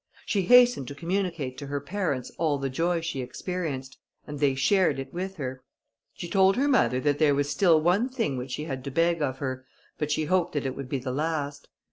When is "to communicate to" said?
0.87-1.67